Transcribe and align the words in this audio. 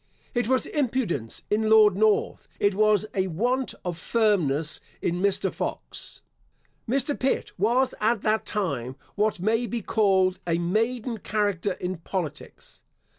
It 0.33 0.47
was 0.47 0.65
impudence 0.65 1.43
in 1.51 1.69
Lord 1.69 1.95
North; 1.95 2.47
it 2.59 2.73
was 2.73 3.05
a 3.13 3.27
want 3.27 3.75
of 3.85 3.99
firmness 3.99 4.79
in 4.99 5.21
Mr. 5.21 5.53
Fox. 5.53 6.23
Mr. 6.89 7.13
Pitt 7.19 7.51
was, 7.59 7.93
at 7.99 8.21
that 8.23 8.43
time, 8.47 8.95
what 9.13 9.39
may 9.39 9.67
be 9.67 9.83
called 9.83 10.39
a 10.47 10.57
maiden 10.57 11.19
character 11.19 11.73
in 11.73 11.97
politics. 11.99 12.83